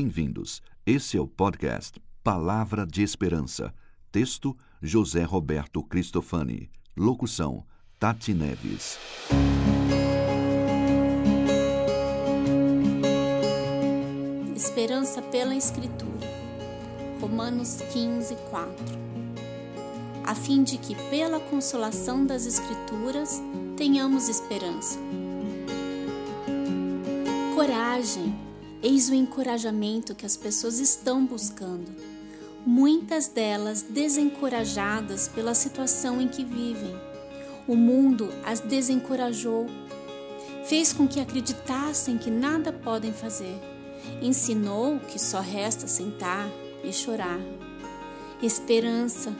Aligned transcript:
Bem-vindos. 0.00 0.62
Esse 0.86 1.16
é 1.16 1.20
o 1.20 1.26
podcast 1.26 2.00
Palavra 2.22 2.86
de 2.86 3.02
Esperança. 3.02 3.74
Texto: 4.12 4.56
José 4.80 5.24
Roberto 5.24 5.82
Cristofani. 5.82 6.70
Locução: 6.96 7.66
Tati 7.98 8.32
Neves. 8.32 8.96
Esperança 14.54 15.20
pela 15.20 15.56
Escritura. 15.56 16.28
Romanos 17.20 17.78
15, 17.92 18.36
4. 18.50 18.84
A 20.24 20.34
fim 20.36 20.62
de 20.62 20.78
que, 20.78 20.94
pela 21.10 21.40
consolação 21.40 22.24
das 22.24 22.46
Escrituras, 22.46 23.42
tenhamos 23.76 24.28
esperança. 24.28 24.96
Coragem, 27.56 28.32
eis 28.82 29.08
o 29.08 29.14
encorajamento 29.14 30.14
que 30.14 30.26
as 30.26 30.36
pessoas 30.36 30.78
estão 30.78 31.24
buscando. 31.24 31.90
Muitas 32.64 33.28
delas 33.28 33.82
desencorajadas 33.82 35.28
pela 35.28 35.54
situação 35.54 36.20
em 36.20 36.28
que 36.28 36.44
vivem. 36.44 36.94
O 37.66 37.74
mundo 37.74 38.28
as 38.44 38.60
desencorajou, 38.60 39.66
fez 40.64 40.92
com 40.92 41.08
que 41.08 41.20
acreditassem 41.20 42.18
que 42.18 42.30
nada 42.30 42.72
podem 42.72 43.12
fazer, 43.12 43.58
ensinou 44.22 44.98
que 45.00 45.18
só 45.18 45.40
resta 45.40 45.86
sentar 45.86 46.48
e 46.84 46.92
chorar. 46.92 47.40
Esperança, 48.42 49.34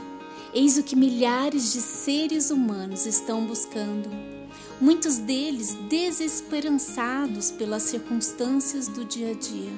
eis 0.53 0.77
o 0.77 0.83
que 0.83 0.97
milhares 0.97 1.73
de 1.73 1.81
seres 1.81 2.51
humanos 2.51 3.07
estão 3.07 3.45
buscando 3.45 4.38
muitos 4.81 5.19
deles 5.19 5.75
desesperançados 5.89 7.51
pelas 7.51 7.83
circunstâncias 7.83 8.89
do 8.89 9.05
dia 9.05 9.33
a 9.33 9.35
dia. 9.35 9.73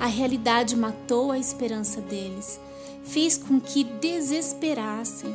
A 0.00 0.06
realidade 0.06 0.76
matou 0.76 1.30
a 1.30 1.38
esperança 1.38 2.00
deles, 2.00 2.60
fez 3.04 3.38
com 3.38 3.60
que 3.60 3.84
desesperassem, 3.84 5.34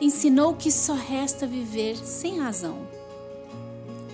ensinou 0.00 0.54
que 0.54 0.70
só 0.70 0.94
resta 0.94 1.46
viver 1.46 1.96
sem 1.96 2.38
razão. 2.38 2.78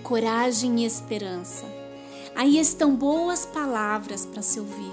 Coragem 0.03 0.83
e 0.83 0.87
esperança. 0.87 1.65
Aí 2.35 2.59
estão 2.59 2.97
boas 2.97 3.47
palavras 3.47 4.27
para 4.27 4.43
se 4.43 4.59
ouvir, 4.59 4.93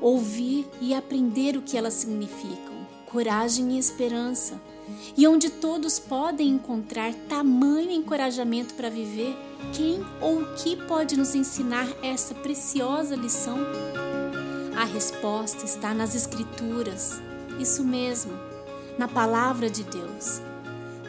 ouvir 0.00 0.66
e 0.80 0.94
aprender 0.94 1.56
o 1.56 1.62
que 1.62 1.76
elas 1.76 1.94
significam. 1.94 2.80
Coragem 3.06 3.72
e 3.72 3.78
esperança 3.78 4.60
e 5.16 5.26
onde 5.26 5.50
todos 5.50 5.98
podem 5.98 6.48
encontrar 6.48 7.12
tamanho 7.28 7.90
encorajamento 7.90 8.74
para 8.74 8.90
viver, 8.90 9.36
quem 9.72 10.04
ou 10.20 10.40
o 10.40 10.54
que 10.54 10.76
pode 10.76 11.16
nos 11.16 11.34
ensinar 11.34 11.86
essa 12.02 12.34
preciosa 12.34 13.14
lição? 13.14 13.58
A 14.76 14.84
resposta 14.84 15.64
está 15.64 15.92
nas 15.92 16.14
Escrituras, 16.14 17.20
isso 17.58 17.84
mesmo, 17.84 18.32
na 18.98 19.06
Palavra 19.06 19.68
de 19.68 19.84
Deus, 19.84 20.40